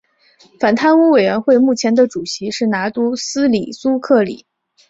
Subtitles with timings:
[0.59, 4.47] 反贪污委员会目前的主席是拿督斯里苏克里。